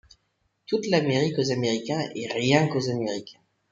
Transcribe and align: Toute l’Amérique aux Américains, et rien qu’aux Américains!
Toute 0.65 0.87
l’Amérique 0.87 1.37
aux 1.37 1.51
Américains, 1.51 2.03
et 2.15 2.25
rien 2.33 2.67
qu’aux 2.67 2.89
Américains! 2.89 3.37